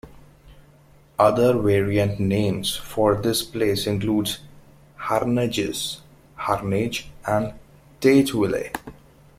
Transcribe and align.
Other 1.19 1.55
variant 1.55 2.19
names 2.19 2.75
for 2.75 3.13
this 3.17 3.43
place 3.43 3.85
include 3.85 4.35
Harnages, 4.97 5.99
Harnage, 6.39 7.05
and 7.27 7.53
Tateville. 7.99 8.71